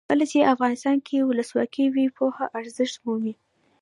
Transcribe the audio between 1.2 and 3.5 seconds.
ولسواکي وي پوهه ارزښت مومي.